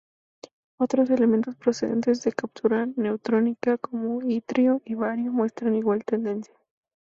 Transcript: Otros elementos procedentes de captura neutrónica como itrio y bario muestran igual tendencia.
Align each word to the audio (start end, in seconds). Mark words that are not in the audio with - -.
Otros 0.79 1.11
elementos 1.11 1.55
procedentes 1.57 2.23
de 2.23 2.31
captura 2.33 2.87
neutrónica 2.95 3.77
como 3.77 4.23
itrio 4.27 4.81
y 4.83 4.95
bario 4.95 5.31
muestran 5.31 5.75
igual 5.75 6.03
tendencia. 6.05 6.55